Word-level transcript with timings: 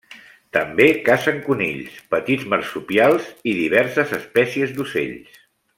També 0.55 0.87
cacen 1.09 1.37
conills, 1.49 1.99
petits 2.15 2.49
marsupials 2.55 3.29
i 3.53 3.57
diverses 3.61 4.17
espècies 4.23 4.79
d'ocells. 4.79 5.43